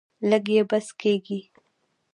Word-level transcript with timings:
لږ 0.29 0.45
یې 0.55 0.61
بس 0.69 0.87
کیږي. 1.01 1.39